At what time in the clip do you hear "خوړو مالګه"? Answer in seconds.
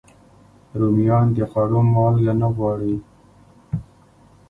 1.51-2.33